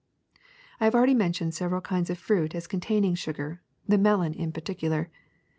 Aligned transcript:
^^I 0.81 0.85
have 0.85 0.95
already 0.95 1.13
mentioned 1.13 1.53
several 1.53 1.79
kinds 1.79 2.09
of 2.09 2.17
fruit 2.17 2.55
as 2.55 2.65
containing 2.65 3.13
sugar, 3.13 3.61
the 3.87 3.99
melon 3.99 4.33
in 4.33 4.51
particular. 4.51 5.11